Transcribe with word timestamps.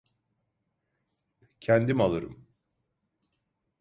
Kendim 1.59 2.01
alırım. 2.01 2.47